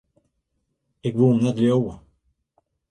[1.07, 1.93] Ik woe him net leauwe.